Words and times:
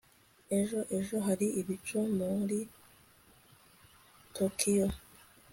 ejo 0.59 0.79
ejo 0.97 1.15
hari 1.27 1.47
ibicu 1.59 1.97
muri 2.17 2.59
tokiyo 4.35 4.87